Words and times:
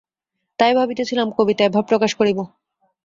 তাই 0.59 0.73
ভাবিতেছিলাম, 0.75 1.27
কবিতায় 1.37 1.71
ভাব 1.71 1.83
প্রকাশ 1.87 2.11
করিব। 2.15 2.39